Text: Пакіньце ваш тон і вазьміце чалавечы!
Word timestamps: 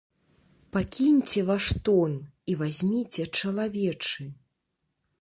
Пакіньце 0.77 1.43
ваш 1.51 1.69
тон 1.89 2.11
і 2.53 2.57
вазьміце 2.65 3.29
чалавечы! 3.41 4.23